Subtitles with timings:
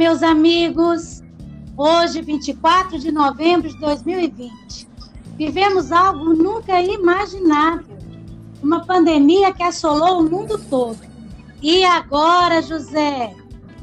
[0.00, 1.22] meus amigos.
[1.76, 4.88] Hoje, 24 de novembro de 2020,
[5.36, 7.98] vivemos algo nunca imaginável.
[8.62, 10.98] Uma pandemia que assolou o mundo todo.
[11.60, 13.34] E agora, José?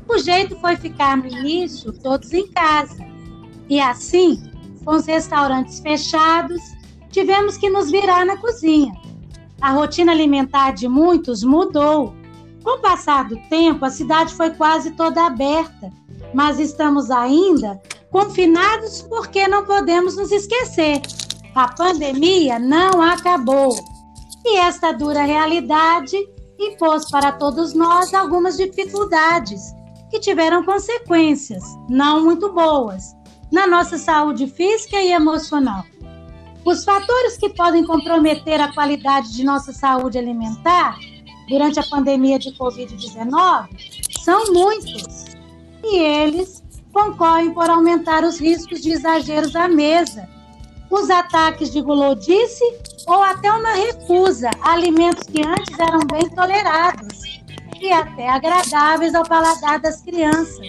[0.09, 2.97] O jeito foi ficar no início todos em casa.
[3.70, 4.41] E assim,
[4.84, 6.63] com os restaurantes fechados,
[7.11, 8.91] tivemos que nos virar na cozinha.
[9.61, 12.15] A rotina alimentar de muitos mudou.
[12.63, 15.92] Com o passar do tempo, a cidade foi quase toda aberta,
[16.37, 21.01] mas estamos ainda confinados porque não podemos nos esquecer.
[21.55, 23.75] A pandemia não acabou.
[24.45, 26.15] E esta dura realidade
[26.59, 29.73] impôs para todos nós algumas dificuldades
[30.11, 33.16] que tiveram consequências não muito boas
[33.52, 35.86] na nossa saúde física e emocional.
[36.64, 41.00] Os fatores que podem comprometer a qualidade de nossa saúde alimentar
[41.50, 43.69] durante a pandemia de Covid-19
[44.23, 45.27] são muitos.
[45.83, 50.28] E eles concorrem por aumentar os riscos de exageros à mesa,
[50.89, 52.64] os ataques de gulodice
[53.06, 57.42] ou até uma recusa a alimentos que antes eram bem tolerados
[57.80, 60.67] e até agradáveis ao paladar das crianças,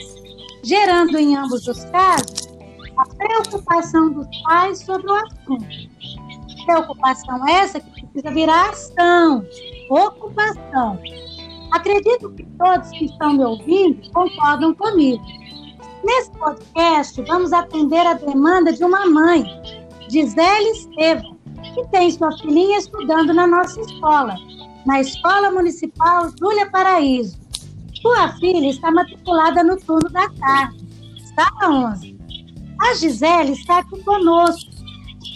[0.63, 2.49] gerando em ambos os casos
[2.97, 5.67] a preocupação dos pais sobre o assunto.
[6.67, 9.47] Preocupação essa que precisa virar ação,
[9.89, 10.99] ocupação.
[11.73, 15.23] Acredito que todos que estão me ouvindo concordam comigo.
[16.05, 19.45] Nesse podcast, vamos atender a demanda de uma mãe,
[20.09, 21.37] Gisele Estevam,
[21.75, 24.35] que tem sua filhinha estudando na nossa escola,
[24.87, 27.39] na Escola Municipal Júlia Paraíso.
[28.01, 30.79] Sua filha está matriculada no turno da tarde,
[31.35, 32.17] sala 11.
[32.81, 34.71] A Gisele está aqui conosco,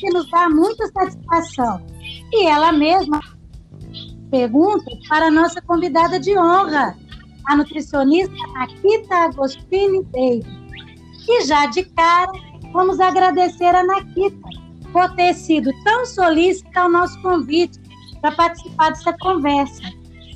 [0.00, 1.84] que nos dá muita satisfação.
[2.32, 3.20] E ela mesma
[4.32, 6.96] pergunta para a nossa convidada de honra,
[7.44, 10.46] a nutricionista Nakita Agostini Davis.
[11.28, 12.32] E já de cara,
[12.72, 14.48] vamos agradecer a Nakita
[14.90, 17.78] por ter sido tão solícita ao nosso convite
[18.22, 19.82] para participar dessa conversa.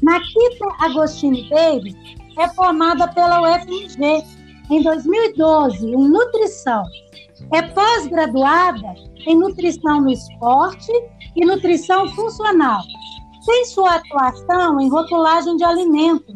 [0.02, 1.96] Nakita Agostini Davis
[2.38, 4.22] é formada pela UFMG
[4.70, 6.82] em 2012 em nutrição.
[7.54, 8.94] É pós-graduada
[9.26, 10.92] em nutrição no esporte
[11.34, 12.82] e nutrição funcional.
[13.46, 16.34] Tem sua atuação em rotulagem de alimentos,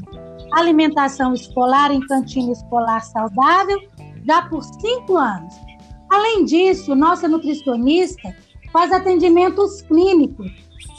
[0.53, 3.81] alimentação escolar em cantina escolar saudável,
[4.25, 5.53] já por cinco anos.
[6.09, 8.35] Além disso, nossa nutricionista
[8.73, 10.51] faz atendimentos clínicos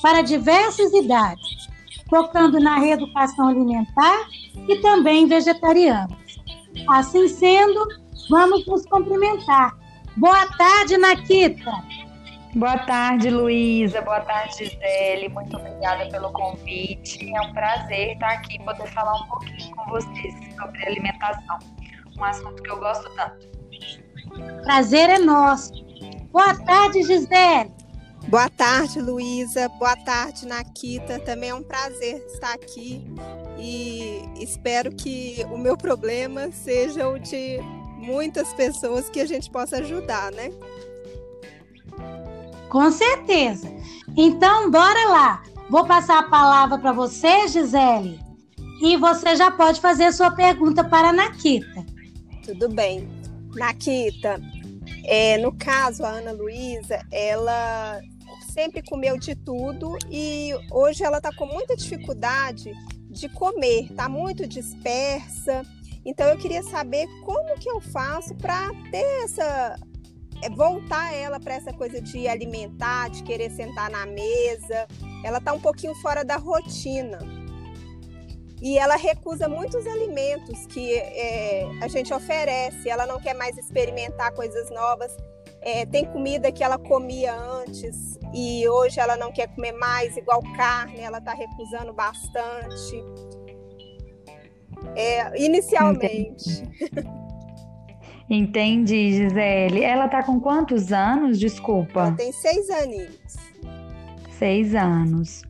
[0.01, 1.69] para diversas idades,
[2.09, 4.27] focando na reeducação alimentar
[4.67, 6.09] e também vegetariana.
[6.89, 7.85] Assim sendo,
[8.29, 9.77] vamos nos cumprimentar.
[10.17, 11.71] Boa tarde, Nakita.
[12.55, 14.01] Boa tarde, Luísa.
[14.01, 15.29] Boa tarde, Gisele.
[15.29, 17.33] Muito obrigada pelo convite.
[17.33, 21.59] É um prazer estar aqui e poder falar um pouquinho com vocês sobre alimentação.
[22.17, 23.47] Um assunto que eu gosto tanto.
[24.63, 25.71] Prazer é nosso.
[26.29, 27.71] Boa tarde, Gisele.
[28.27, 29.69] Boa tarde, Luísa.
[29.69, 31.19] Boa tarde, Nakita.
[31.19, 33.01] Também é um prazer estar aqui
[33.57, 37.59] e espero que o meu problema seja o de
[37.97, 40.51] muitas pessoas que a gente possa ajudar, né?
[42.71, 43.67] Com certeza.
[44.15, 45.43] Então, bora lá.
[45.69, 48.17] Vou passar a palavra para você, Gisele,
[48.81, 51.85] e você já pode fazer a sua pergunta para a Nakita.
[52.45, 53.09] Tudo bem.
[53.55, 54.41] Nakita,
[55.03, 57.99] é, no caso, a Ana Luísa, ela
[58.53, 62.71] sempre comeu de tudo e hoje ela está com muita dificuldade
[63.09, 65.65] de comer, está muito dispersa.
[66.05, 69.77] Então eu queria saber como que eu faço para ter essa
[70.49, 74.87] voltar ela para essa coisa de alimentar, de querer sentar na mesa.
[75.23, 77.19] Ela está um pouquinho fora da rotina.
[78.61, 82.89] E ela recusa muitos alimentos que é, a gente oferece.
[82.89, 85.15] Ela não quer mais experimentar coisas novas.
[85.61, 90.41] É, tem comida que ela comia antes e hoje ela não quer comer mais, igual
[90.55, 93.03] carne, ela está recusando bastante.
[94.95, 96.63] É, inicialmente.
[98.33, 99.11] Entendi.
[99.11, 99.83] Gisele.
[99.83, 101.37] Ela está com quantos anos?
[101.37, 101.99] Desculpa.
[101.99, 103.35] Ela tem seis aninhos.
[104.29, 105.43] Seis anos.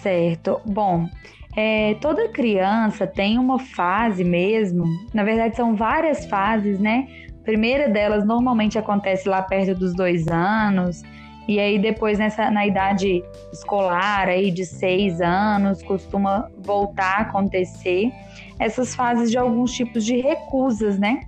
[0.00, 0.60] Certo.
[0.64, 1.08] Bom,
[1.56, 7.08] é, toda criança tem uma fase mesmo, na verdade são várias fases, né?
[7.40, 11.02] A primeira delas normalmente acontece lá perto dos dois anos,
[11.48, 13.22] e aí depois nessa na idade
[13.52, 18.12] escolar aí de seis anos costuma voltar a acontecer
[18.58, 21.20] essas fases de alguns tipos de recusas, né?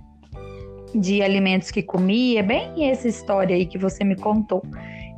[0.93, 4.63] De alimentos que comia, bem essa história aí que você me contou.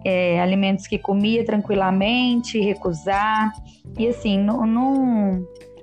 [0.03, 3.51] É, alimentos que comia tranquilamente, recusar.
[3.97, 4.65] E assim, não,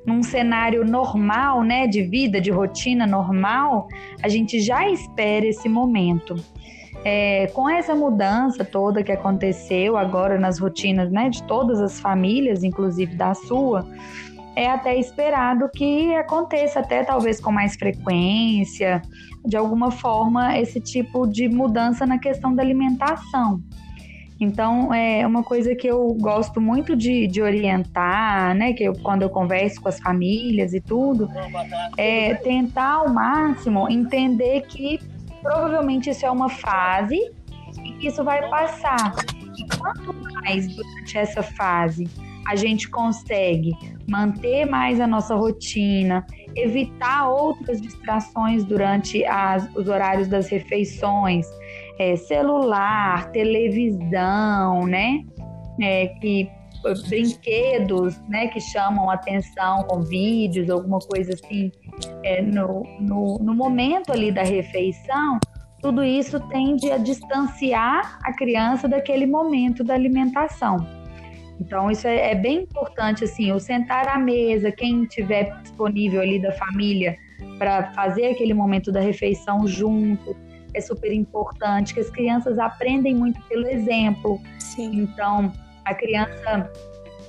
[0.09, 3.87] num cenário normal, né, de vida, de rotina normal,
[4.23, 6.35] a gente já espera esse momento.
[7.05, 12.65] É, com essa mudança toda que aconteceu agora nas rotinas né, de todas as famílias,
[12.65, 13.87] inclusive da sua,
[14.59, 19.01] é até esperado que aconteça até talvez com mais frequência,
[19.47, 23.63] de alguma forma, esse tipo de mudança na questão da alimentação.
[24.41, 28.73] Então, é uma coisa que eu gosto muito de, de orientar, né?
[28.73, 31.31] Que eu, quando eu converso com as famílias e tudo,
[31.97, 34.99] é tentar ao máximo entender que
[35.41, 37.17] provavelmente isso é uma fase
[37.85, 39.15] e que isso vai passar.
[39.57, 42.09] E quanto mais durante essa fase
[42.49, 43.73] a gente consegue
[44.09, 46.25] manter mais a nossa rotina,
[46.57, 51.47] evitar outras distrações durante as, os horários das refeições,
[51.99, 55.25] é, celular, televisão, né?
[55.79, 56.51] É, que
[57.09, 61.71] brinquedos, né, que chamam atenção com vídeos, alguma coisa assim,
[62.23, 65.39] é, no, no, no momento ali da refeição,
[65.83, 70.98] tudo isso tende a distanciar a criança daquele momento da alimentação.
[71.61, 76.41] Então, isso é, é, bem importante, assim, o sentar à mesa, quem tiver disponível ali
[76.41, 77.17] da família
[77.59, 80.37] para fazer aquele momento da refeição junto,
[80.75, 84.41] é super importante, que as crianças aprendem muito pelo exemplo.
[84.59, 85.03] Sim.
[85.03, 85.53] Então,
[85.85, 86.71] a criança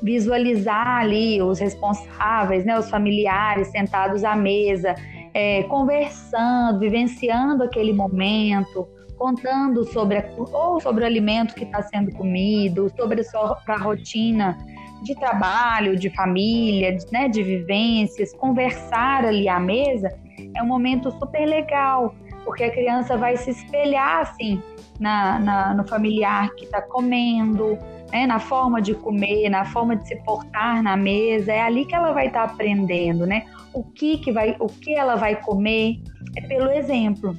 [0.01, 4.95] visualizar ali os responsáveis, né, os familiares sentados à mesa,
[5.33, 8.87] é, conversando, vivenciando aquele momento,
[9.19, 14.57] contando sobre a, ou sobre o alimento que está sendo comido, sobre a sua rotina
[15.04, 20.10] de trabalho, de família, de, né, de vivências, conversar ali à mesa
[20.56, 24.62] é um momento super legal, porque a criança vai se espelhar assim
[25.00, 27.77] na, na no familiar que está comendo,
[28.12, 31.95] né, na forma de comer, na forma de se portar na mesa, é ali que
[31.95, 33.45] ela vai estar tá aprendendo, né?
[33.74, 36.01] O que que vai, o que ela vai comer
[36.36, 37.38] é pelo exemplo.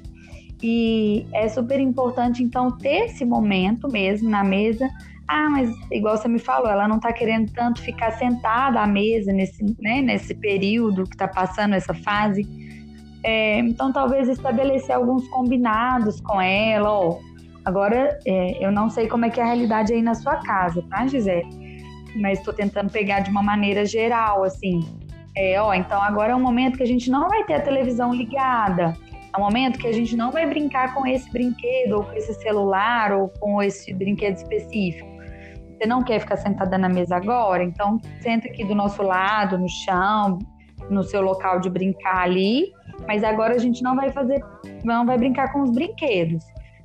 [0.63, 4.89] E é super importante então ter esse momento mesmo na mesa.
[5.27, 9.33] Ah, mas igual você me falou, ela não está querendo tanto ficar sentada à mesa
[9.33, 12.47] nesse, né, nesse período que está passando essa fase.
[13.23, 17.19] É, então talvez estabelecer alguns combinados com ela, ó,
[17.65, 20.83] Agora, é, eu não sei como é que é a realidade aí na sua casa,
[20.89, 21.85] tá, Gisele?
[22.17, 24.81] Mas estou tentando pegar de uma maneira geral, assim.
[25.37, 28.13] É, ó, então agora é um momento que a gente não vai ter a televisão
[28.15, 28.97] ligada.
[29.33, 32.35] É um momento que a gente não vai brincar com esse brinquedo, ou com esse
[32.35, 35.09] celular, ou com esse brinquedo específico.
[35.77, 37.63] Você não quer ficar sentada na mesa agora?
[37.63, 40.39] Então, senta aqui do nosso lado, no chão,
[40.91, 42.73] no seu local de brincar ali.
[43.07, 44.45] Mas agora a gente não vai fazer,
[44.85, 46.45] não vai brincar com os brinquedos.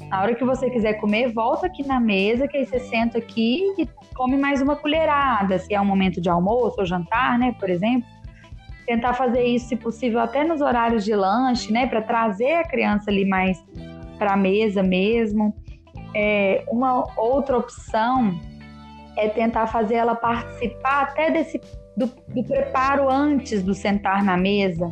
[0.09, 3.63] Na hora que você quiser comer, volta aqui na mesa, que aí você senta aqui
[3.77, 7.69] e come mais uma colherada, se é um momento de almoço ou jantar, né, por
[7.69, 8.07] exemplo.
[8.85, 13.09] Tentar fazer isso, se possível, até nos horários de lanche, né, para trazer a criança
[13.09, 13.63] ali mais
[14.17, 15.55] para a mesa mesmo.
[16.15, 18.39] É, uma outra opção
[19.17, 21.59] é tentar fazer ela participar até desse
[21.97, 24.89] do, do preparo antes do sentar na mesa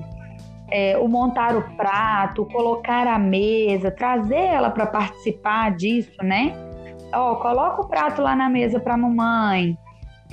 [0.73, 6.51] é, o montar o prato, colocar a mesa, trazer ela para participar disso, né?
[7.13, 9.77] Ó, coloca o prato lá na mesa para mamãe.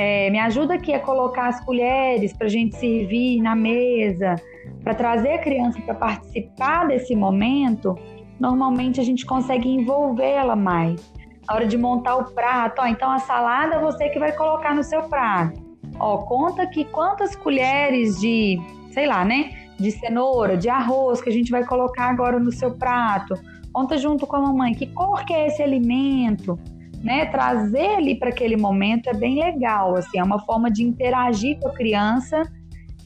[0.03, 4.37] É, me ajuda aqui a colocar as colheres para a gente servir na mesa,
[4.83, 7.99] para trazer a criança para participar desse momento.
[8.41, 11.13] Normalmente a gente consegue envolvê-la mais.
[11.47, 14.83] Na hora de montar o prato, ó, então a salada você que vai colocar no
[14.83, 15.61] seu prato.
[15.99, 18.59] Ó, conta aqui quantas colheres de,
[18.93, 19.51] sei lá, né?
[19.79, 23.35] de cenoura, de arroz que a gente vai colocar agora no seu prato.
[23.71, 26.59] Conta junto com a mamãe que cor que é esse alimento,
[27.03, 27.27] né?
[27.27, 31.69] Trazer ali para aquele momento é bem legal, assim, é uma forma de interagir com
[31.69, 32.43] a criança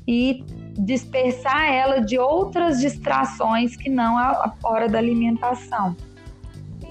[0.06, 0.44] e
[0.76, 5.96] dispersar ela de outras distrações que não a hora da alimentação.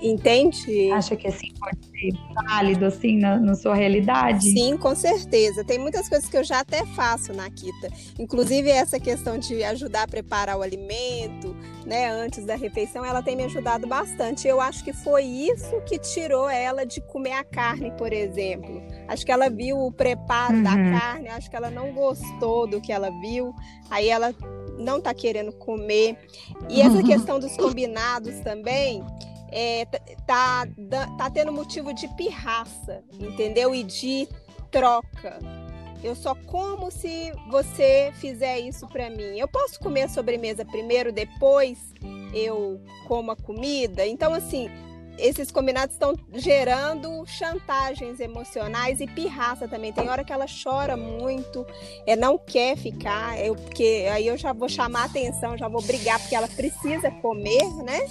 [0.03, 0.91] Entende?
[0.91, 4.43] Acha que assim pode ser válido assim na, na, sua realidade?
[4.51, 5.63] Sim, com certeza.
[5.63, 7.87] Tem muitas coisas que eu já até faço na Kita.
[8.19, 11.55] Inclusive essa questão de ajudar a preparar o alimento,
[11.85, 14.45] né, antes da refeição, ela tem me ajudado bastante.
[14.45, 18.81] Eu acho que foi isso que tirou ela de comer a carne, por exemplo.
[19.07, 20.63] Acho que ela viu o preparo uhum.
[20.63, 23.53] da carne, acho que ela não gostou do que ela viu.
[23.89, 24.35] Aí ela
[24.77, 26.17] não tá querendo comer.
[26.69, 29.01] E essa questão dos combinados também,
[29.53, 29.85] é,
[30.25, 30.67] tá,
[31.15, 33.73] tá tendo motivo de pirraça, entendeu?
[33.75, 34.27] E de
[34.71, 35.37] troca.
[36.03, 39.39] Eu só como se você fizer isso para mim.
[39.39, 41.77] Eu posso comer a sobremesa primeiro, depois
[42.33, 44.05] eu como a comida?
[44.05, 44.69] Então, assim,
[45.17, 49.93] esses combinados estão gerando chantagens emocionais e pirraça também.
[49.93, 51.65] Tem hora que ela chora muito,
[52.07, 55.81] é, não quer ficar, eu, porque aí eu já vou chamar a atenção, já vou
[55.83, 58.07] brigar, porque ela precisa comer, né?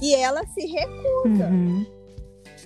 [0.00, 1.46] E ela se recusa.
[1.46, 1.86] Uhum.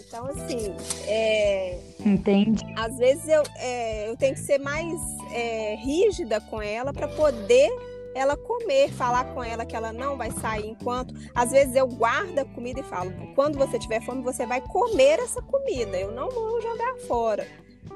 [0.07, 0.75] Então, assim,
[1.09, 2.65] é, Entendi.
[2.77, 4.95] Às vezes eu, é, eu tenho que ser mais
[5.33, 7.71] é, rígida com ela para poder
[8.15, 11.15] ela comer, falar com ela que ela não vai sair enquanto.
[11.35, 15.19] Às vezes eu guardo a comida e falo: quando você tiver fome, você vai comer
[15.19, 15.99] essa comida.
[15.99, 17.47] Eu não vou jogar fora,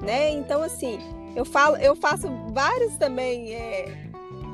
[0.01, 0.31] né?
[0.31, 0.99] Então assim,
[1.35, 4.08] eu falo, eu faço vários também é,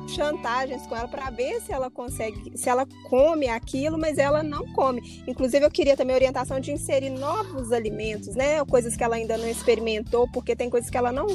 [0.08, 4.66] chantagens com ela para ver se ela consegue, se ela come aquilo, mas ela não
[4.72, 5.22] come.
[5.26, 8.64] Inclusive, eu queria também orientação de inserir novos alimentos, né?
[8.64, 11.26] Coisas que ela ainda não experimentou, porque tem coisas que ela não,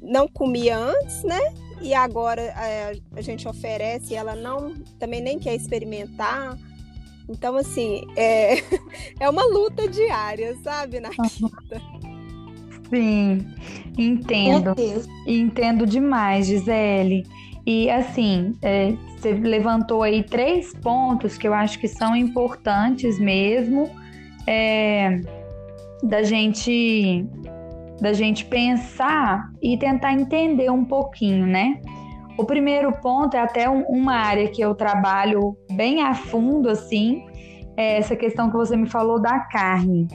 [0.00, 1.40] não comia antes, né?
[1.80, 6.58] E agora é, a gente oferece e ela não também nem quer experimentar.
[7.28, 8.56] Então, assim, é,
[9.20, 11.82] é uma luta diária, sabe, Nakita?
[12.90, 13.46] Sim,
[13.98, 14.74] entendo.
[15.26, 17.26] Entendo demais, Gisele.
[17.68, 23.90] E assim, é, você levantou aí três pontos que eu acho que são importantes mesmo
[24.46, 25.20] é,
[26.02, 27.26] da gente
[28.00, 31.78] da gente pensar e tentar entender um pouquinho, né?
[32.38, 37.22] O primeiro ponto é até um, uma área que eu trabalho bem a fundo, assim,
[37.76, 40.08] é essa questão que você me falou da carne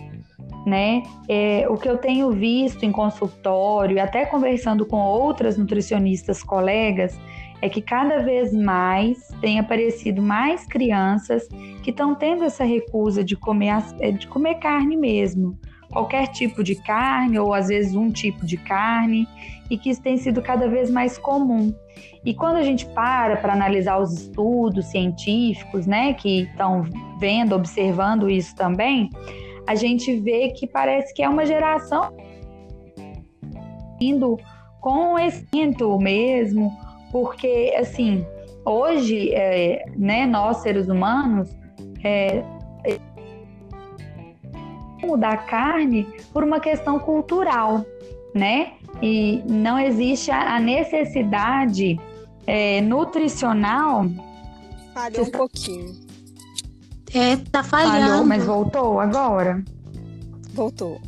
[0.65, 1.03] né?
[1.27, 7.19] É, o que eu tenho visto em consultório, até conversando com outras nutricionistas colegas,
[7.61, 11.47] é que cada vez mais tem aparecido mais crianças
[11.81, 15.57] que estão tendo essa recusa de comer, é, de comer carne mesmo,
[15.89, 19.27] qualquer tipo de carne ou às vezes um tipo de carne,
[19.69, 21.73] e que isso tem sido cada vez mais comum.
[22.25, 26.83] E quando a gente para para analisar os estudos científicos, né, que estão
[27.19, 29.09] vendo, observando isso também,
[29.67, 32.15] a gente vê que parece que é uma geração
[33.99, 34.37] indo
[34.81, 35.45] com esse
[35.99, 36.71] mesmo,
[37.11, 38.25] porque assim
[38.65, 41.49] hoje, é, né, nós seres humanos
[42.03, 42.43] é,
[45.05, 47.85] mudar a carne por uma questão cultural,
[48.33, 48.73] né?
[49.01, 51.99] E não existe a necessidade
[52.47, 54.05] é, nutricional.
[54.93, 56.12] Falhou um pouquinho.
[57.13, 58.07] É, tá falhando.
[58.07, 59.63] Falhou, mas voltou agora?
[60.53, 60.99] Voltou.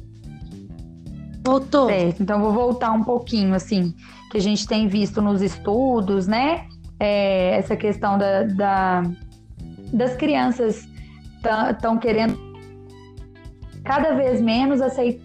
[1.44, 1.88] Voltou.
[1.88, 3.94] Certo, então vou voltar um pouquinho, assim,
[4.32, 6.68] que a gente tem visto nos estudos, né?
[7.00, 9.04] É, essa questão da, da
[9.92, 10.88] das crianças
[11.70, 12.38] estão querendo
[13.84, 15.24] cada vez menos aceitar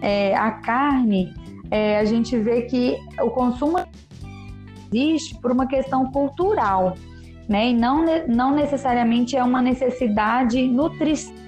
[0.00, 1.34] é, a carne.
[1.70, 3.78] É, a gente vê que o consumo
[4.92, 6.94] existe por uma questão cultural
[7.48, 7.70] né?
[7.70, 11.38] E não, não necessariamente é uma necessidade nutricional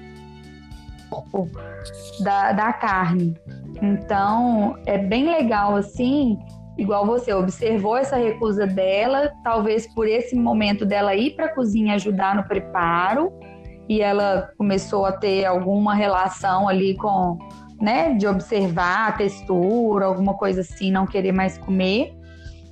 [2.21, 3.37] da, da carne.
[3.83, 6.39] Então, é bem legal assim,
[6.79, 11.95] igual você observou essa recusa dela, talvez por esse momento dela ir para a cozinha
[11.95, 13.33] ajudar no preparo,
[13.89, 17.39] e ela começou a ter alguma relação ali com,
[17.81, 22.15] né, de observar a textura, alguma coisa assim, não querer mais comer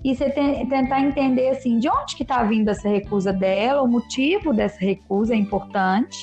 [0.04, 3.88] e você te, tentar entender assim de onde que está vindo essa recusa dela, o
[3.88, 6.16] motivo dessa recusa é importante.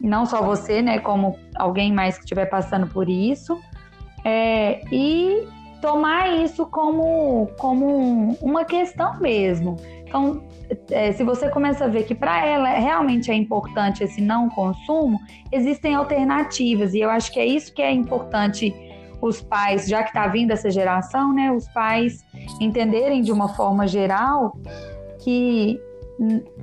[0.00, 3.58] Não só você, né, como alguém mais que estiver passando por isso.
[4.24, 5.46] É, e
[5.80, 9.76] tomar isso como, como uma questão mesmo.
[10.06, 10.42] Então,
[10.90, 15.20] é, se você começa a ver que para ela realmente é importante esse não consumo,
[15.52, 18.74] existem alternativas e eu acho que é isso que é importante
[19.20, 22.24] os pais, já que está vindo essa geração, né, os pais
[22.60, 24.56] entenderem de uma forma geral
[25.20, 25.80] que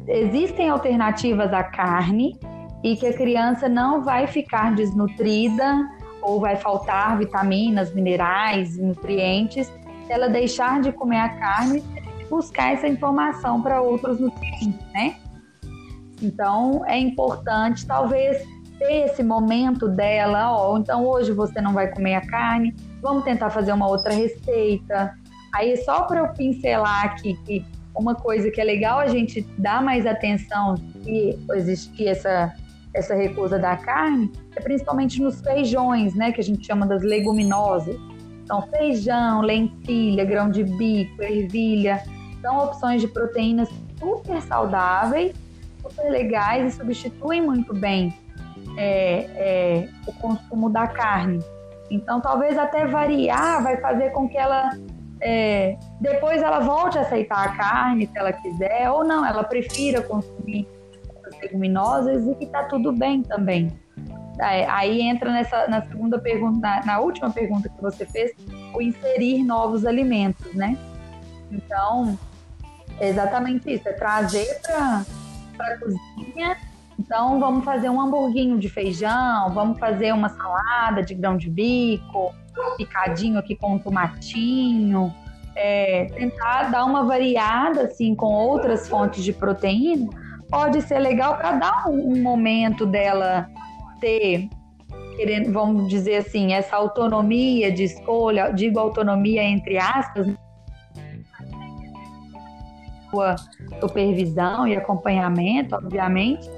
[0.08, 2.40] existem alternativas à carne
[2.84, 5.90] e que a criança não vai ficar desnutrida
[6.22, 9.68] ou vai faltar vitaminas, minerais, nutrientes
[10.06, 11.84] se ela deixar de comer a carne
[12.20, 15.16] e buscar essa informação para outros nutrientes, né?
[16.22, 18.42] Então é importante talvez
[18.78, 23.50] ter esse momento dela, ó, então hoje você não vai comer a carne, vamos tentar
[23.50, 25.14] fazer uma outra receita.
[25.54, 27.66] Aí só para eu pincelar aqui que
[27.96, 32.54] uma coisa que é legal a gente dar mais atenção se existir essa
[32.94, 37.96] essa recusa da carne é principalmente nos feijões, né, que a gente chama das leguminosas.
[38.44, 42.04] Então, feijão, lentilha, grão de bico, ervilha,
[42.40, 45.34] são opções de proteínas super saudáveis,
[45.82, 48.14] super legais e substituem muito bem
[48.78, 51.40] é, é, o consumo da carne.
[51.90, 54.72] Então, talvez até variar vai fazer com que ela
[55.22, 60.02] é, depois ela volte a aceitar a carne se ela quiser, ou não, ela prefira
[60.02, 60.68] consumir
[61.42, 63.72] leguminosas e que está tudo bem também.
[64.40, 68.32] Aí entra nessa na segunda pergunta, na, na, última pergunta que você fez,
[68.74, 70.78] o inserir novos alimentos, né?
[71.52, 72.18] Então,
[73.00, 75.06] é exatamente isso, é trazer para
[75.60, 76.58] a cozinha.
[77.04, 82.34] Então, vamos fazer um hamburguinho de feijão, vamos fazer uma salada de grão de bico,
[82.78, 85.14] picadinho aqui com um tomatinho,
[85.54, 90.10] é, tentar dar uma variada assim com outras fontes de proteína,
[90.50, 93.50] pode ser legal para dar um, um momento dela
[94.00, 94.48] ter,
[95.18, 100.34] querendo, vamos dizer assim, essa autonomia de escolha, digo autonomia entre aspas,
[103.12, 103.36] sua
[103.82, 106.50] supervisão e acompanhamento, obviamente,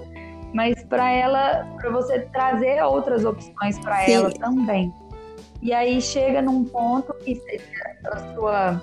[0.55, 4.93] mas para ela, para você trazer outras opções para ela também.
[5.61, 7.41] E aí chega num ponto que
[8.05, 8.81] a sua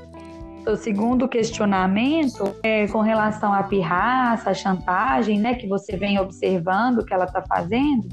[0.65, 7.05] o segundo questionamento é com relação à pirraça, à chantagem, né, que você vem observando
[7.05, 8.07] que ela está fazendo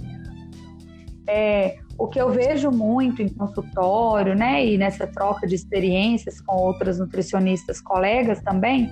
[1.28, 6.56] é, o que eu vejo muito em consultório, né, e nessa troca de experiências com
[6.56, 8.90] outras nutricionistas colegas também,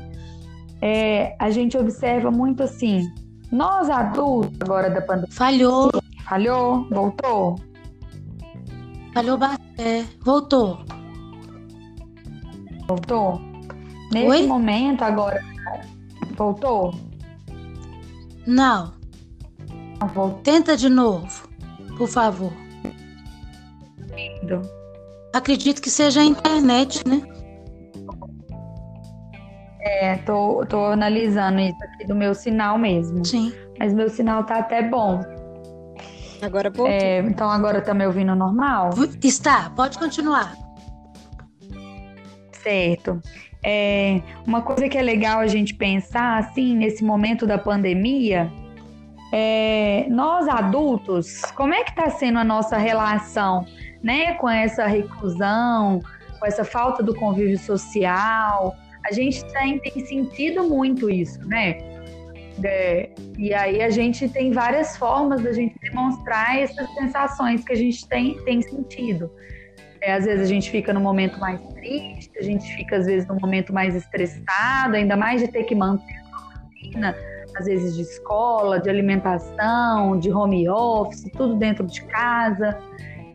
[0.81, 3.01] é, a gente observa muito assim,
[3.51, 5.31] nós adultos agora da pandemia.
[5.31, 5.89] Falhou.
[6.27, 6.87] Falhou?
[6.89, 7.59] Voltou?
[9.13, 9.81] Falhou bastante.
[9.81, 10.79] É, voltou.
[12.87, 13.41] Voltou?
[14.11, 14.47] Nesse Oi?
[14.47, 15.43] momento agora.
[16.35, 16.93] Voltou?
[18.45, 18.93] Não.
[19.99, 20.39] Não voltou.
[20.41, 21.47] Tenta de novo
[21.97, 22.53] por favor.
[25.33, 27.21] Acredito que seja a internet, né?
[29.99, 33.25] É, tô, tô analisando isso aqui do meu sinal mesmo.
[33.25, 33.51] Sim.
[33.79, 35.21] Mas meu sinal tá até bom.
[36.39, 36.87] Agora voltou.
[36.87, 38.91] É, então agora tá me ouvindo normal?
[39.23, 40.55] Está, pode continuar.
[42.51, 43.19] Certo.
[43.65, 48.51] É, uma coisa que é legal a gente pensar, assim, nesse momento da pandemia,
[49.33, 53.65] é, nós adultos, como é que está sendo a nossa relação,
[54.03, 56.01] né, com essa reclusão,
[56.39, 58.75] com essa falta do convívio social?
[59.07, 61.77] A gente tem, tem sentido muito isso, né?
[62.63, 67.75] É, e aí a gente tem várias formas da gente demonstrar essas sensações que a
[67.75, 69.32] gente tem, tem sentido.
[70.01, 73.27] É, às vezes a gente fica no momento mais triste, a gente fica às vezes
[73.27, 77.15] no momento mais estressado, ainda mais de ter que manter a rotina
[77.55, 82.77] às vezes de escola, de alimentação, de home office, tudo dentro de casa.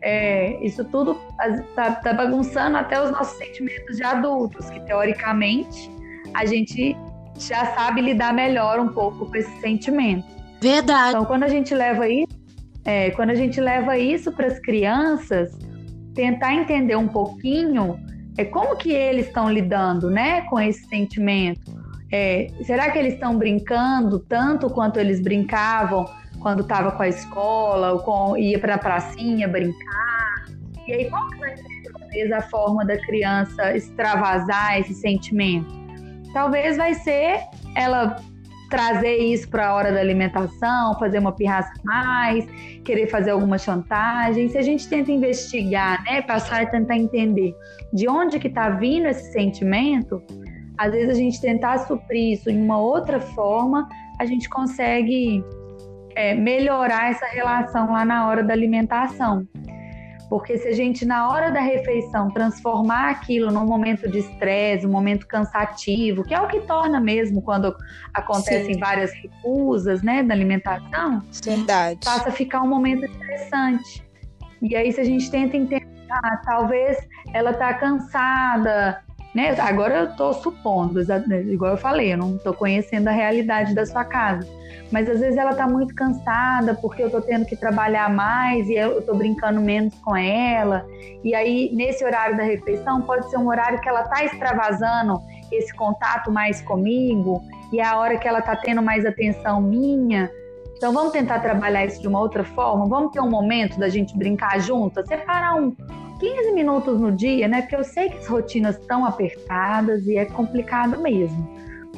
[0.05, 5.89] É, isso tudo está tá bagunçando até os nossos sentimentos de adultos, que teoricamente
[6.33, 6.95] a gente
[7.39, 10.27] já sabe lidar melhor um pouco com esse sentimento.
[10.59, 11.11] Verdade.
[11.11, 12.37] Então, quando a gente leva isso,
[12.83, 15.57] é, quando a gente leva isso para as crianças,
[16.13, 17.97] tentar entender um pouquinho
[18.37, 21.71] é como que eles estão lidando, né, com esse sentimento.
[22.11, 26.05] É, será que eles estão brincando tanto quanto eles brincavam
[26.43, 30.45] quando estava com a escola, ou com, ia para a pracinha brincar?
[30.85, 35.73] E aí, qual que vai ser talvez a forma da criança extravasar esse sentimento?
[36.33, 37.39] Talvez vai ser
[37.75, 38.17] ela
[38.69, 42.45] trazer isso para a hora da alimentação, fazer uma pirraça mais,
[42.83, 44.49] querer fazer alguma chantagem.
[44.49, 47.55] Se a gente tenta investigar, né, passar e tentar entender
[47.93, 50.21] de onde que está vindo esse sentimento,
[50.77, 53.87] às vezes a gente tentar suprir isso em uma outra forma,
[54.19, 55.43] a gente consegue
[56.15, 59.47] é, melhorar essa relação lá na hora da alimentação.
[60.29, 64.91] Porque se a gente, na hora da refeição, transformar aquilo num momento de estresse, um
[64.91, 67.75] momento cansativo, que é o que torna mesmo quando
[68.13, 68.79] acontecem Sim.
[68.79, 71.99] várias recusas né, da alimentação, Verdade.
[72.03, 74.03] passa a ficar um momento estressante.
[74.61, 76.97] E aí, se a gente tenta entender, ah, talvez
[77.33, 79.55] ela está cansada, né?
[79.59, 81.01] Agora eu estou supondo,
[81.51, 84.47] igual eu falei, eu não estou conhecendo a realidade da sua casa.
[84.91, 88.75] Mas às vezes ela está muito cansada porque eu estou tendo que trabalhar mais e
[88.75, 90.85] eu estou brincando menos com ela.
[91.23, 95.19] E aí, nesse horário da refeição, pode ser um horário que ela está extravasando
[95.51, 97.41] esse contato mais comigo
[97.71, 100.29] e é a hora que ela está tendo mais atenção minha.
[100.77, 102.87] Então vamos tentar trabalhar isso de uma outra forma.
[102.87, 105.75] Vamos ter um momento da gente brincar junto, separar um,
[106.23, 107.63] 15 minutos no dia, né?
[107.63, 111.45] Porque eu sei que as rotinas estão apertadas e é complicado mesmo.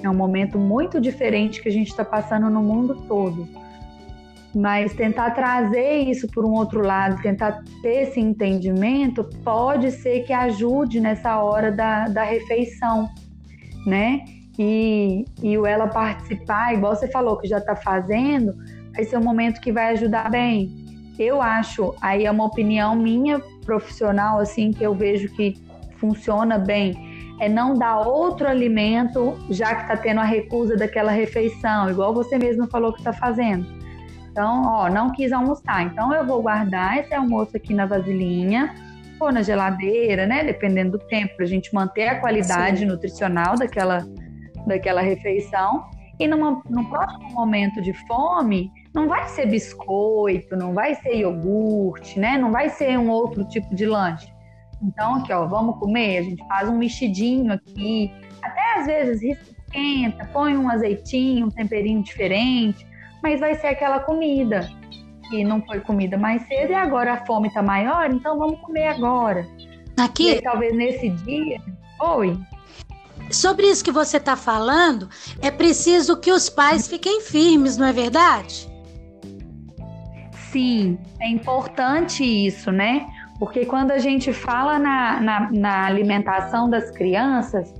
[0.01, 3.47] É um momento muito diferente que a gente está passando no mundo todo.
[4.55, 10.33] Mas tentar trazer isso por um outro lado, tentar ter esse entendimento, pode ser que
[10.33, 13.07] ajude nessa hora da, da refeição,
[13.85, 14.25] né?
[14.57, 18.55] E, e o ela participar, igual você falou que já está fazendo,
[18.91, 20.83] vai ser um momento que vai ajudar bem.
[21.19, 25.55] Eu acho, aí é uma opinião minha profissional, assim, que eu vejo que
[25.97, 27.13] funciona bem.
[27.41, 32.37] é não dar outro alimento, já que está tendo a recusa daquela refeição, igual você
[32.37, 33.65] mesmo falou que está fazendo.
[34.31, 38.73] Então, ó, não quis almoçar, então eu vou guardar esse almoço aqui na vasilhinha,
[39.19, 40.43] ou na geladeira, né?
[40.43, 42.85] Dependendo do tempo, para a gente manter a qualidade Sim.
[42.85, 44.05] nutricional daquela,
[44.65, 45.85] daquela refeição.
[46.19, 52.17] E numa, num próximo momento de fome, não vai ser biscoito, não vai ser iogurte,
[52.17, 52.37] né?
[52.37, 54.33] Não vai ser um outro tipo de lanche.
[54.81, 56.19] Então, aqui, ó, vamos comer?
[56.19, 58.09] A gente faz um mexidinho aqui.
[58.41, 62.87] Até às vezes esquenta, põe um azeitinho, um temperinho diferente,
[63.21, 64.69] mas vai ser aquela comida
[65.29, 68.87] que não foi comida mais cedo e agora a fome tá maior, então vamos comer
[68.87, 69.45] agora.
[69.97, 70.35] Aqui.
[70.35, 71.59] Aí, talvez nesse dia.
[71.99, 72.39] Oi.
[73.29, 75.09] Sobre isso que você está falando,
[75.41, 78.74] é preciso que os pais fiquem firmes, não é verdade?
[80.55, 83.07] Sim, é importante isso, né?
[83.37, 87.73] Porque quando a gente fala na, na, na alimentação das crianças,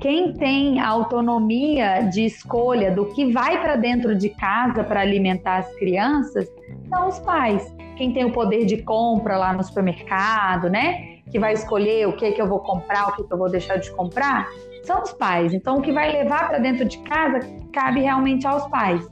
[0.00, 5.58] quem tem a autonomia de escolha do que vai para dentro de casa para alimentar
[5.58, 6.48] as crianças
[6.88, 7.70] são os pais.
[7.98, 11.18] Quem tem o poder de compra lá no supermercado, né?
[11.30, 13.76] Que vai escolher o que, que eu vou comprar, o que, que eu vou deixar
[13.76, 14.48] de comprar,
[14.84, 15.52] são os pais.
[15.52, 17.40] Então, o que vai levar para dentro de casa
[17.74, 19.06] cabe realmente aos pais.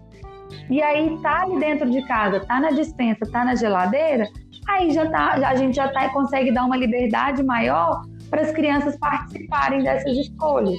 [0.69, 4.29] E aí, tá ali dentro de casa, tá na dispensa, tá na geladeira,
[4.69, 8.97] aí já tá, a gente já tá, consegue dar uma liberdade maior para as crianças
[8.99, 10.79] participarem dessas escolhas.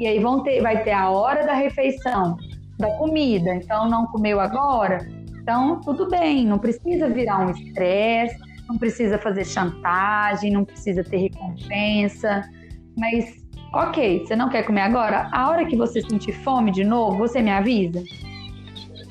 [0.00, 2.36] E aí vão ter, vai ter a hora da refeição,
[2.78, 3.54] da comida.
[3.54, 4.98] Então não comeu agora,
[5.40, 8.36] então tudo bem, não precisa virar um estresse,
[8.68, 12.42] não precisa fazer chantagem, não precisa ter recompensa,
[12.96, 15.28] mas ok, você não quer comer agora?
[15.32, 18.02] A hora que você sentir fome de novo, você me avisa.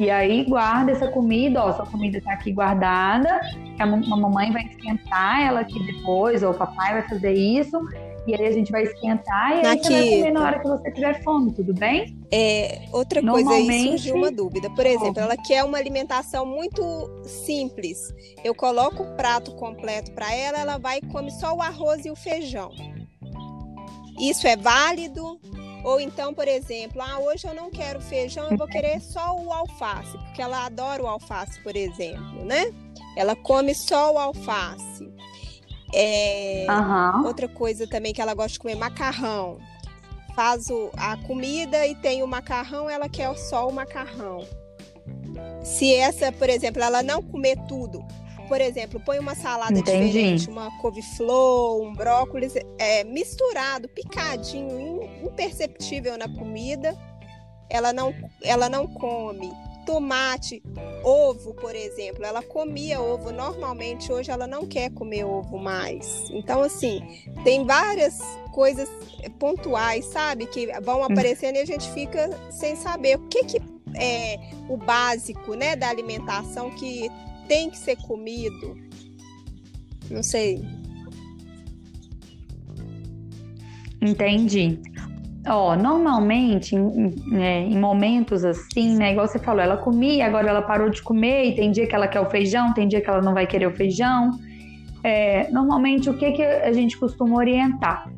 [0.04, 3.40] E aí guarda essa comida, ó, sua comida tá aqui guardada,
[3.80, 7.80] a mamãe vai esquentar ela aqui depois, ou o papai vai fazer isso,
[8.28, 10.92] e aí a gente vai esquentar e aí você vai comer na hora que você
[10.92, 12.18] tiver fome, tudo bem?
[12.30, 14.70] É, outra coisa aí surgiu uma dúvida.
[14.72, 16.84] Por exemplo, ela quer uma alimentação muito
[17.24, 18.14] simples.
[18.44, 22.12] Eu coloco o prato completo para ela, ela vai e come só o arroz e
[22.12, 22.72] o feijão.
[24.20, 25.40] Isso é válido?
[25.84, 29.52] Ou então, por exemplo, ah, hoje eu não quero feijão, eu vou querer só o
[29.52, 32.72] alface, porque ela adora o alface, por exemplo, né?
[33.18, 35.12] Ela come só o alface.
[35.94, 37.28] É, uhum.
[37.28, 39.60] Outra coisa também que ela gosta de comer macarrão.
[40.36, 44.48] Faz o, a comida e tem o macarrão, ela quer só o macarrão.
[45.64, 48.04] Se essa, por exemplo, ela não comer tudo,
[48.48, 50.08] por exemplo, põe uma salada Entendi.
[50.08, 56.98] diferente, uma couve-flor, um brócolis, é, misturado, picadinho, imperceptível na comida,
[57.70, 59.52] ela não, ela não come.
[59.86, 60.64] Tomate,
[61.04, 66.30] ovo, por exemplo, ela comia ovo normalmente, hoje ela não quer comer ovo mais.
[66.32, 67.02] Então, assim,
[67.44, 68.18] tem várias
[68.54, 68.88] coisas
[69.38, 71.04] pontuais, sabe, que vão hum.
[71.04, 73.62] aparecendo e a gente fica sem saber o que, que
[73.96, 77.10] é o básico, né, da alimentação que
[77.48, 78.78] tem que ser comido.
[80.10, 80.64] Não sei.
[84.02, 84.80] Entendi.
[85.48, 89.12] Ó, normalmente, em, é, em, momentos assim, né?
[89.12, 92.08] Igual você falou, ela comia, agora ela parou de comer, e tem dia que ela
[92.08, 94.32] quer o feijão, tem dia que ela não vai querer o feijão.
[95.04, 98.10] É, normalmente, o que, que a gente costuma orientar?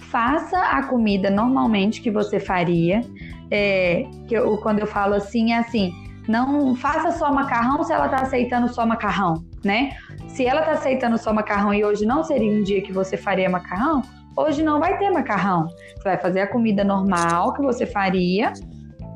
[0.00, 3.02] Faça a comida normalmente que você faria.
[3.50, 5.92] É, que eu, quando eu falo assim, é assim,
[6.28, 9.90] não faça só macarrão se ela está aceitando só macarrão, né?
[10.28, 13.50] Se ela está aceitando só macarrão e hoje não seria um dia que você faria
[13.50, 14.02] macarrão,
[14.36, 15.66] hoje não vai ter macarrão.
[15.96, 18.52] Você vai fazer a comida normal que você faria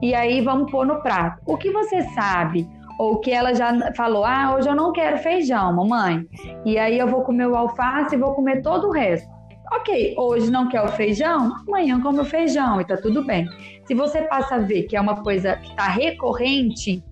[0.02, 1.40] e aí vamos pôr no prato.
[1.46, 5.74] O que você sabe ou que ela já falou: "Ah, hoje eu não quero feijão,
[5.74, 6.26] mamãe".
[6.64, 9.36] E aí eu vou comer o alface e vou comer todo o resto.
[9.72, 13.48] Ok, hoje não quer o feijão, amanhã come o feijão e tá tudo bem.
[13.86, 17.02] Se você passa a ver que é uma coisa que está recorrente,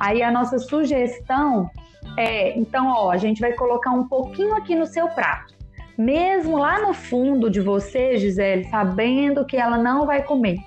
[0.00, 1.70] aí a nossa sugestão
[2.16, 5.54] é, então, ó, a gente vai colocar um pouquinho aqui no seu prato.
[5.96, 10.58] Mesmo lá no fundo de você, Gisele, sabendo que ela não vai comer.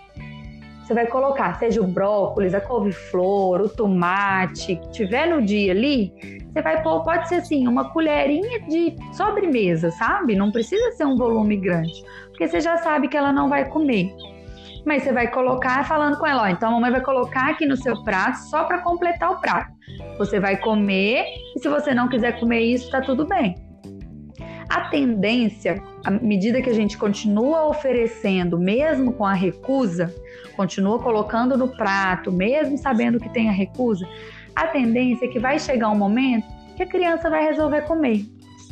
[0.83, 6.13] Você vai colocar, seja o brócolis, a couve-flor, o tomate, que tiver no dia ali,
[6.53, 10.33] você vai pôr, pode ser assim, uma colherinha de sobremesa, sabe?
[10.33, 14.09] Não precisa ser um volume grande, porque você já sabe que ela não vai comer.
[14.88, 17.76] Mas você vai colocar falando com ela, ó, então a mamãe vai colocar aqui no
[17.76, 19.69] seu prato só para completar o prato.
[20.17, 23.54] Você vai comer e se você não quiser comer isso, tá tudo bem.
[24.69, 30.10] A tendência, à medida que a gente continua oferecendo, mesmo com a recusa,
[30.56, 34.08] continua colocando no prato, mesmo sabendo que tem a recusa,
[34.56, 36.47] a tendência é que vai chegar um momento
[36.78, 38.26] que a criança vai resolver comer.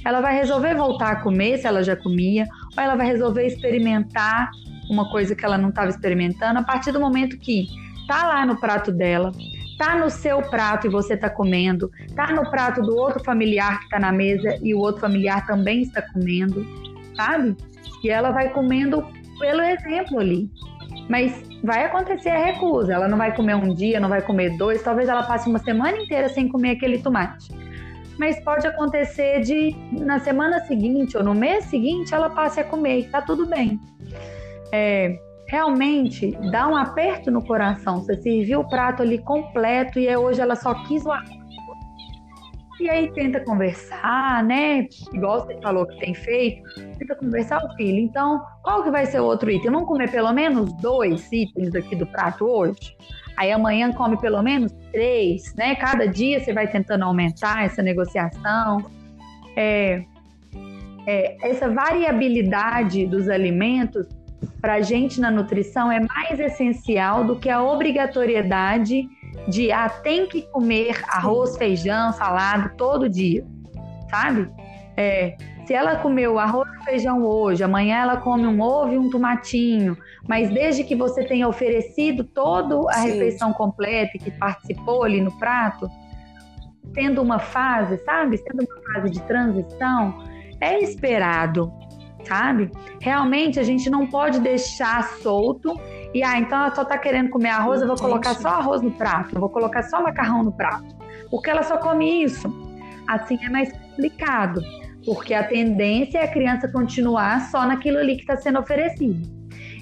[0.06, 2.48] Ela vai resolver voltar a comer se ela já comia,
[2.78, 4.50] ou ela vai resolver experimentar
[4.90, 7.68] uma coisa que ela não estava experimentando a partir do momento que
[8.08, 9.32] tá lá no prato dela,
[9.78, 13.86] tá no seu prato e você está comendo, tá no prato do outro familiar que
[13.86, 16.66] está na mesa e o outro familiar também está comendo,
[17.16, 17.56] sabe?
[18.04, 19.06] E ela vai comendo
[19.40, 20.50] pelo exemplo ali.
[21.10, 22.94] Mas vai acontecer a recusa.
[22.94, 25.98] Ela não vai comer um dia, não vai comer dois, talvez ela passe uma semana
[25.98, 27.50] inteira sem comer aquele tomate.
[28.18, 33.00] Mas pode acontecer de na semana seguinte ou no mês seguinte ela passe a comer
[33.00, 33.80] e tá tudo bem.
[34.78, 38.02] É, realmente dá um aperto no coração.
[38.02, 41.46] Você serviu o prato ali completo e hoje ela só quis o arroz.
[42.82, 44.86] E aí tenta conversar, né?
[45.14, 46.62] Igual você falou que tem feito,
[47.00, 48.00] tenta conversar o filho.
[48.00, 49.72] Então, qual que vai ser o outro item?
[49.72, 52.94] Vamos comer pelo menos dois itens aqui do prato hoje?
[53.38, 55.76] Aí amanhã come pelo menos três, né?
[55.76, 58.86] Cada dia você vai tentando aumentar essa negociação.
[59.56, 60.04] É,
[61.08, 64.06] é, essa variabilidade dos alimentos
[64.66, 69.08] para a gente na nutrição é mais essencial do que a obrigatoriedade
[69.48, 73.46] de ah, tem que comer arroz, feijão, salada todo dia,
[74.10, 74.50] sabe?
[74.98, 79.08] É, se ela comeu arroz e feijão hoje, amanhã ela come um ovo e um
[79.08, 79.96] tomatinho,
[80.28, 83.12] mas desde que você tenha oferecido toda a Sim.
[83.12, 85.88] refeição completa e que participou ali no prato,
[86.92, 88.40] tendo uma fase, sabe?
[88.40, 90.24] Sendo uma fase de transição,
[90.60, 91.72] é esperado
[92.28, 92.72] sabe?
[93.02, 95.80] Realmente a gente não pode deixar solto
[96.14, 98.92] e ah, então ela só tá querendo comer arroz, eu vou colocar só arroz no
[98.92, 100.96] prato, eu vou colocar só macarrão no prato.
[101.30, 102.48] Porque ela só come isso.
[103.08, 104.62] Assim é mais complicado,
[105.06, 109.36] porque a tendência é a criança continuar só naquilo ali que está sendo oferecido.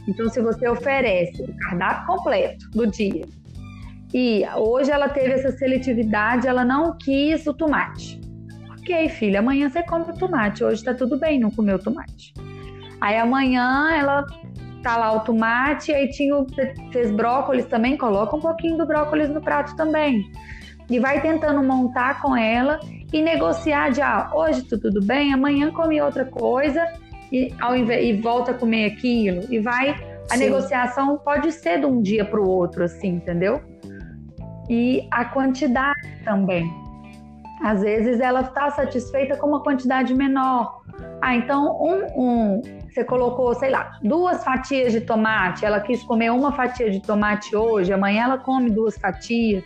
[0.08, 3.26] Então, se você oferece o cardápio completo do dia
[4.14, 8.23] e hoje ela teve essa seletividade, ela não quis o tomate.
[8.84, 10.62] Ok, filha, amanhã você come o tomate.
[10.62, 12.34] Hoje tá tudo bem não comer o tomate.
[13.00, 14.26] Aí amanhã ela
[14.84, 16.36] tá lá o tomate, aí tinha
[16.92, 20.30] fez brócolis também, coloca um pouquinho do brócolis no prato também.
[20.90, 22.78] E vai tentando montar com ela
[23.14, 26.86] e negociar de ah, hoje tá tudo bem, amanhã come outra coisa
[27.32, 29.46] e, ao invés, e volta a comer aquilo.
[29.50, 29.92] E vai.
[30.30, 30.44] A Sim.
[30.44, 33.62] negociação pode ser de um dia para o outro, assim, entendeu?
[34.70, 36.83] E a quantidade também.
[37.64, 40.82] Às vezes ela está satisfeita com uma quantidade menor.
[41.22, 46.30] Ah, então um, um, você colocou, sei lá, duas fatias de tomate, ela quis comer
[46.30, 49.64] uma fatia de tomate hoje, amanhã ela come duas fatias.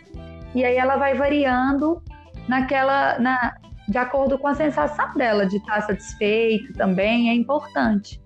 [0.54, 2.00] E aí ela vai variando
[2.46, 3.56] naquela, na,
[3.88, 8.22] de acordo com a sensação dela de estar satisfeita também, é importante.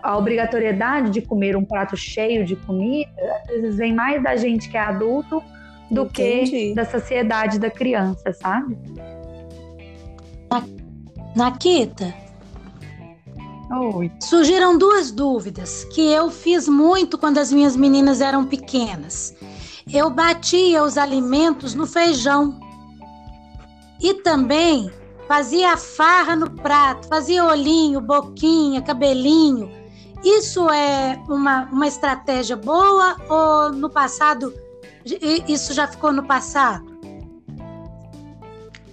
[0.00, 3.10] A obrigatoriedade de comer um prato cheio de comida,
[3.42, 5.42] às vezes vem mais da gente que é adulto
[5.90, 6.50] do Entendi.
[6.50, 8.76] que da sociedade da criança, sabe?
[11.38, 12.12] Nakita.
[13.70, 14.10] Oi.
[14.20, 19.36] Surgiram duas dúvidas que eu fiz muito quando as minhas meninas eram pequenas.
[19.92, 22.58] Eu batia os alimentos no feijão.
[24.00, 24.90] E também
[25.26, 29.70] fazia farra no prato, fazia olhinho, boquinha, cabelinho.
[30.24, 34.52] Isso é uma, uma estratégia boa ou no passado
[35.48, 36.98] isso já ficou no passado?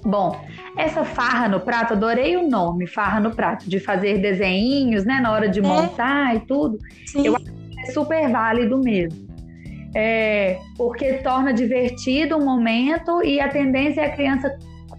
[0.04, 0.40] Bom,
[0.78, 5.32] essa farra no prato, adorei o nome, farra no prato, de fazer desenhinhos, né, na
[5.32, 5.64] hora de é.
[5.64, 6.78] montar e tudo.
[7.08, 7.26] Sim.
[7.26, 9.26] Eu acho que é super válido mesmo.
[9.96, 14.56] É, porque torna divertido o momento e a tendência é a criança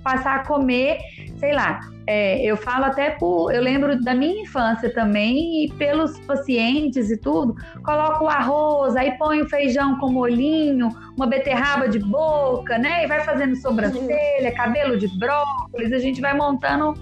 [0.06, 1.00] passar a comer,
[1.36, 3.52] sei lá, é, eu falo até por.
[3.52, 9.18] Eu lembro da minha infância também, e pelos pacientes e tudo, coloco o arroz, aí
[9.18, 13.02] põe o feijão com molhinho, uma beterraba de boca, né?
[13.02, 16.94] E vai fazendo sobrancelha, cabelo de brócolis, a gente vai montando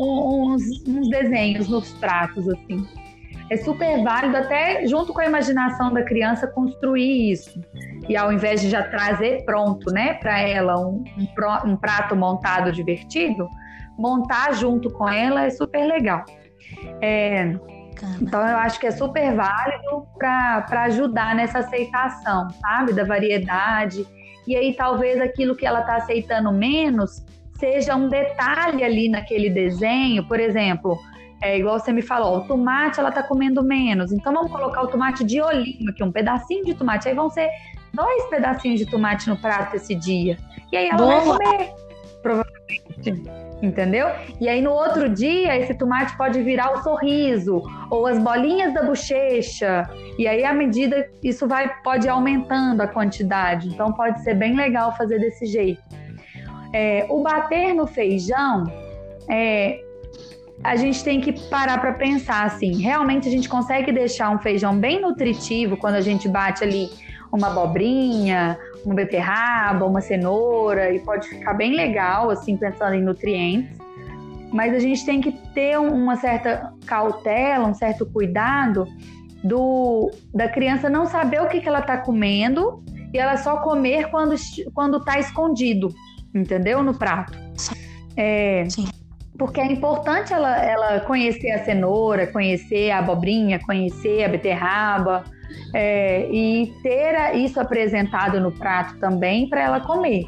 [0.00, 2.84] uns, uns desenhos nos pratos, assim.
[3.50, 7.62] É super válido, até junto com a imaginação da criança, construir isso.
[8.08, 11.04] E ao invés de já trazer pronto, né, para ela um,
[11.64, 13.48] um, prato montado divertido,
[13.98, 16.24] montar junto com ela é super legal.
[17.02, 17.54] É,
[18.20, 24.06] então eu acho que é super válido para ajudar nessa aceitação, sabe, da variedade.
[24.46, 27.24] E aí talvez aquilo que ela está aceitando menos
[27.58, 30.96] seja um detalhe ali naquele desenho, por exemplo,
[31.42, 34.88] é igual você me falou, o tomate ela tá comendo menos, então vamos colocar o
[34.88, 37.48] tomate de olhinho aqui, um pedacinho de tomate, aí vão ser
[37.92, 40.36] dois pedacinhos de tomate no prato esse dia.
[40.72, 41.20] E aí ela Boa.
[41.20, 41.74] vai comer,
[42.22, 44.08] provavelmente entendeu?
[44.40, 48.82] E aí no outro dia esse tomate pode virar o sorriso ou as bolinhas da
[48.82, 49.88] bochecha.
[50.18, 53.68] E aí à medida isso vai pode aumentando a quantidade.
[53.68, 55.82] Então pode ser bem legal fazer desse jeito.
[56.72, 58.64] É, o bater no feijão
[59.28, 59.80] é,
[60.62, 64.76] a gente tem que parar para pensar assim, realmente a gente consegue deixar um feijão
[64.76, 66.90] bem nutritivo quando a gente bate ali
[67.32, 73.76] uma abobrinha, uma beterraba, uma cenoura e pode ficar bem legal assim pensando em nutrientes.
[74.52, 78.86] Mas a gente tem que ter uma certa cautela, um certo cuidado
[79.44, 84.10] do da criança não saber o que, que ela está comendo e ela só comer
[84.10, 84.34] quando
[84.72, 85.88] quando está escondido,
[86.34, 86.82] entendeu?
[86.82, 87.38] No prato.
[88.16, 88.88] É, Sim
[89.38, 95.22] porque é importante ela, ela conhecer a cenoura, conhecer a abobrinha, conhecer a beterraba
[95.74, 100.24] é, e ter isso apresentado no prato também para ela comer.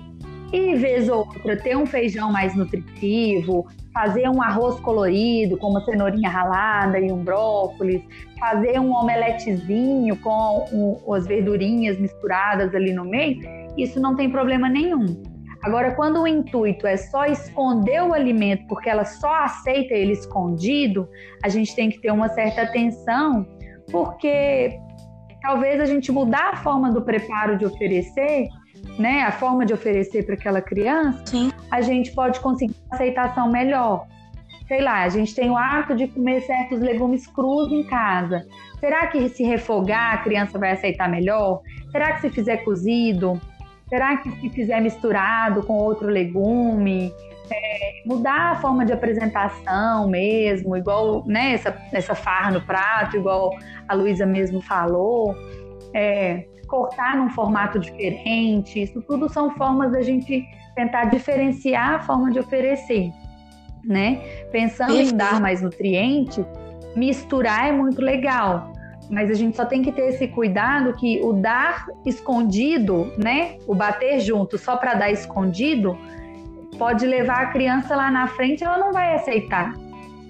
[0.52, 5.84] E vez ou outra ter um feijão mais nutritivo, fazer um arroz colorido com uma
[5.84, 8.02] cenourinha ralada e um brócolis,
[8.38, 13.40] fazer um omeletezinho com um, as verdurinhas misturadas ali no meio,
[13.76, 15.22] isso não tem problema nenhum.
[15.62, 21.06] Agora, quando o intuito é só esconder o alimento porque ela só aceita ele escondido,
[21.44, 23.46] a gente tem que ter uma certa atenção,
[23.92, 24.80] porque
[25.40, 28.48] talvez a gente mudar a forma do preparo de oferecer,
[28.98, 31.52] né, a forma de oferecer para aquela criança, Sim.
[31.70, 34.06] a gente pode conseguir uma aceitação melhor.
[34.68, 38.46] Sei lá, a gente tem o hábito de comer certos legumes crus em casa.
[38.78, 41.60] Será que se refogar a criança vai aceitar melhor?
[41.90, 43.40] Será que se fizer cozido?
[43.88, 47.12] Será que se fizer misturado com outro legume,
[47.52, 53.50] é, mudar a forma de apresentação mesmo, igual né, essa, essa farra no prato, igual
[53.88, 55.34] a Luísa mesmo falou,
[55.94, 62.30] é, cortar num formato diferente, isso tudo são formas da gente tentar diferenciar a forma
[62.30, 63.10] de oferecer,
[63.84, 64.20] né?
[64.52, 66.44] Pensando em dar mais nutrientes,
[66.94, 68.72] misturar é muito legal,
[69.10, 73.74] mas a gente só tem que ter esse cuidado que o dar escondido, né, o
[73.74, 75.98] bater junto só para dar escondido,
[76.78, 79.74] pode levar a criança lá na frente, ela não vai aceitar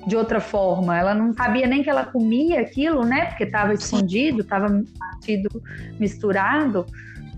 [0.06, 0.96] de outra forma.
[0.96, 4.82] Ela não sabia nem que ela comia aquilo, né, porque estava escondido, estava
[5.98, 6.86] misturado.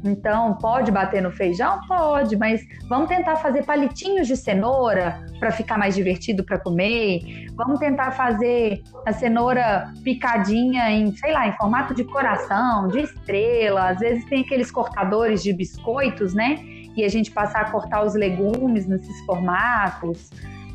[0.04, 1.80] Então, pode bater no feijão?
[1.86, 7.46] Pode, mas vamos tentar fazer palitinhos de cenoura para ficar mais divertido para comer.
[7.54, 13.90] Vamos tentar fazer a cenoura picadinha em, sei lá, em formato de coração, de estrela.
[13.90, 16.56] Às vezes tem aqueles cortadores de biscoitos, né?
[16.96, 20.30] E a gente passar a cortar os legumes nesses formatos.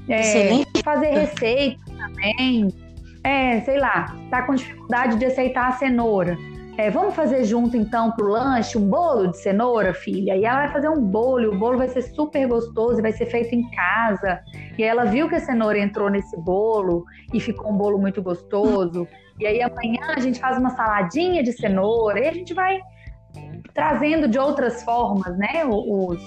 [0.09, 2.69] É, fazer receita também.
[3.23, 6.37] É, sei lá, tá com dificuldade de aceitar a cenoura
[6.77, 10.35] é, vamos fazer junto então pro lanche um bolo de cenoura, filha?
[10.35, 13.11] E ela vai fazer um bolo, e o bolo vai ser super gostoso e vai
[13.11, 14.39] ser feito em casa.
[14.77, 17.03] E ela viu que a cenoura entrou nesse bolo
[17.33, 19.07] e ficou um bolo muito gostoso.
[19.39, 22.79] E aí amanhã a gente faz uma saladinha de cenoura e a gente vai
[23.77, 26.19] trazendo de outras formas, né, os,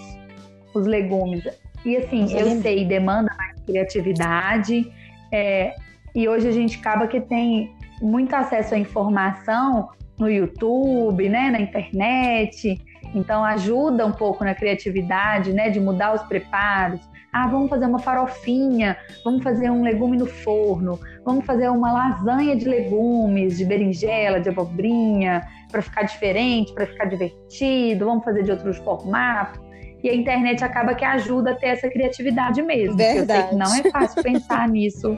[0.72, 1.42] os legumes.
[1.84, 4.88] E assim, eu sei, demanda mais criatividade.
[5.32, 5.74] É,
[6.14, 11.60] e hoje a gente acaba que tem muito acesso à informação no YouTube, né, na
[11.60, 12.80] internet.
[13.16, 17.00] Então ajuda um pouco na criatividade, né, de mudar os preparos.
[17.32, 22.56] Ah, vamos fazer uma farofinha, vamos fazer um legume no forno, vamos fazer uma lasanha
[22.56, 28.50] de legumes, de berinjela, de abobrinha, para ficar diferente, para ficar divertido, vamos fazer de
[28.50, 29.60] outros formatos.
[30.02, 32.96] E a internet acaba que ajuda a ter essa criatividade mesmo.
[32.96, 33.18] Verdade.
[33.18, 35.16] Eu sei que não é fácil pensar nisso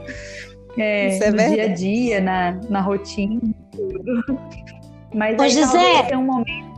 [0.77, 1.55] é, é no verdade.
[1.55, 3.40] dia a dia, na, na rotina.
[3.70, 4.38] Tudo.
[5.14, 6.09] Mas Ô, aí Gisele.
[6.09, 6.72] ter um momento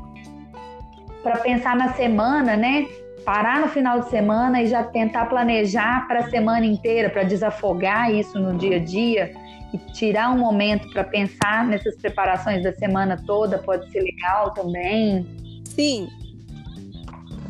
[1.23, 2.87] para pensar na semana, né?
[3.24, 8.12] Parar no final de semana e já tentar planejar para a semana inteira, para desafogar
[8.12, 9.34] isso no dia a dia
[9.72, 15.26] e tirar um momento para pensar nessas preparações da semana toda pode ser legal também.
[15.64, 16.08] Sim.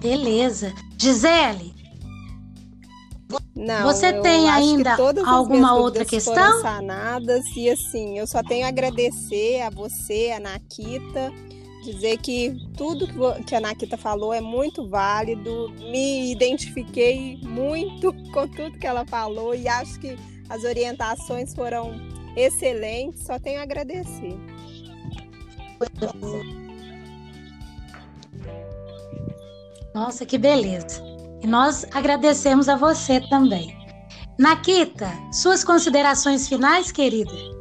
[0.00, 0.72] Beleza.
[0.96, 1.74] Gisele,
[3.54, 6.60] não, você tem ainda que alguma outra questão?
[6.60, 11.32] Sanadas e assim, eu só tenho a agradecer a você, a Nakita,
[11.84, 13.06] dizer que tudo
[13.44, 15.70] que a Nakita falou é muito válido.
[15.78, 20.16] Me identifiquei muito com tudo que ela falou e acho que
[20.48, 21.92] as orientações foram
[22.36, 23.24] excelentes.
[23.24, 24.36] Só tenho a agradecer.
[29.94, 31.02] Nossa, que beleza.
[31.42, 33.76] E nós agradecemos a você também.
[34.38, 37.53] Nakita, suas considerações finais, querida?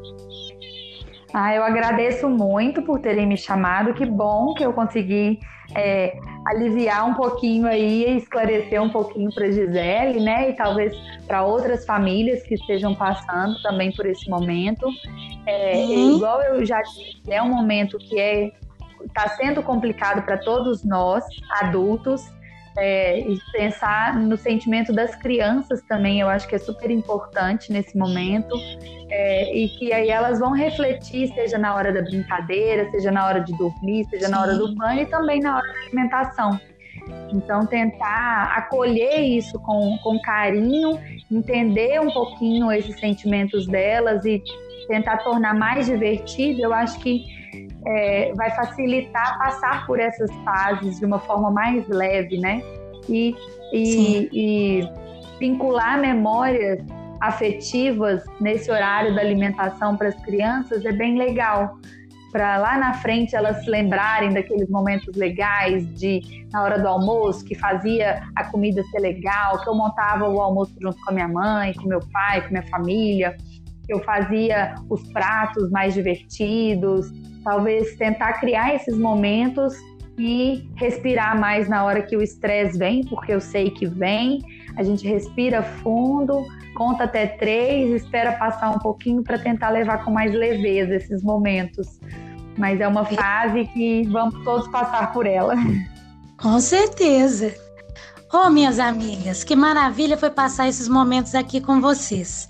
[1.34, 3.94] Ah, eu agradeço muito por terem me chamado.
[3.94, 5.40] Que bom que eu consegui
[5.76, 6.16] é,
[6.46, 10.52] aliviar um pouquinho aí e esclarecer um pouquinho para Gisele, né?
[10.52, 10.94] E talvez
[11.26, 14.88] para outras famílias que estejam passando também por esse momento.
[15.48, 16.18] É, uhum.
[16.18, 18.52] Igual eu já disse, é um momento que é
[19.06, 21.26] está sendo complicado para todos nós,
[21.62, 22.24] adultos,
[22.76, 27.97] É, e pensar no sentimento das crianças também, eu acho que é super importante nesse
[27.97, 28.55] momento.
[29.09, 33.41] É, e que aí elas vão refletir, seja na hora da brincadeira, seja na hora
[33.41, 34.32] de dormir, seja Sim.
[34.32, 36.59] na hora do banho e também na hora da alimentação.
[37.32, 40.99] Então, tentar acolher isso com, com carinho,
[41.32, 44.41] entender um pouquinho esses sentimentos delas e
[44.88, 47.26] tentar tornar mais divertido, eu acho que
[47.86, 52.62] é, vai facilitar passar por essas fases de uma forma mais leve, né?
[53.10, 53.36] E,
[53.74, 54.90] e, e
[55.40, 56.80] vincular memórias
[57.20, 61.78] afetivas nesse horário da alimentação para as crianças é bem legal.
[62.32, 66.22] Para lá na frente elas se lembrarem daqueles momentos legais de
[66.52, 70.74] na hora do almoço que fazia a comida ser legal, que eu montava o almoço
[70.82, 73.38] junto com a minha mãe, com meu pai, com minha família,
[73.88, 77.12] eu fazia os pratos mais divertidos,
[77.44, 79.74] talvez tentar criar esses momentos
[80.18, 84.40] e respirar mais na hora que o estresse vem, porque eu sei que vem.
[84.78, 90.12] A gente respira fundo, conta até três, espera passar um pouquinho para tentar levar com
[90.12, 92.00] mais leveza esses momentos.
[92.58, 95.56] Mas é uma fase que vamos todos passar por ela.
[96.38, 97.54] Com certeza.
[98.32, 102.50] Oh, minhas amigas, que maravilha foi passar esses momentos aqui com vocês.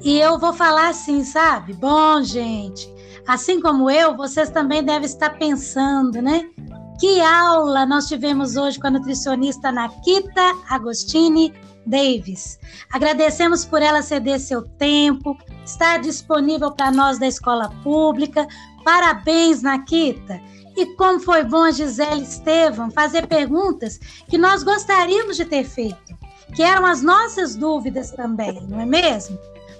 [0.00, 1.72] E eu vou falar assim, sabe?
[1.72, 2.88] Bom, gente,
[3.26, 6.48] assim como eu, vocês também devem estar pensando, né?
[7.00, 11.52] Que aula nós tivemos hoje com a nutricionista Nakita Agostini
[11.84, 12.58] Davis.
[12.92, 18.46] Agradecemos por ela ceder seu tempo, estar disponível para nós da escola pública.
[18.84, 20.40] Parabéns, Nakita!
[20.76, 26.16] E como foi bom a Gisele Estevam fazer perguntas que nós gostaríamos de ter feito,
[26.54, 29.36] que eram as nossas dúvidas também, não é mesmo?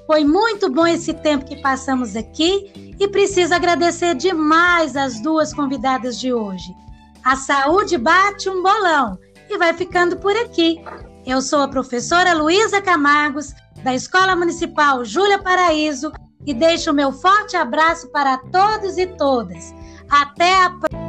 [0.08, 6.18] Foi muito bom esse tempo que passamos aqui e preciso agradecer demais as duas convidadas
[6.18, 6.74] de hoje.
[7.22, 9.18] A saúde bate um bolão
[9.50, 10.82] e vai ficando por aqui.
[11.26, 13.52] Eu sou a professora Luísa Camargos,
[13.84, 16.10] da Escola Municipal Júlia Paraíso,
[16.46, 19.74] e deixo meu forte abraço para todos e todas.
[20.08, 21.07] Até a próxima!